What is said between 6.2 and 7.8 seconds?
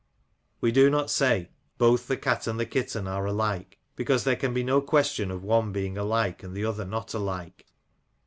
and the other not alike.